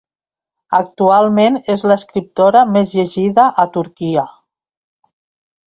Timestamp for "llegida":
3.01-3.47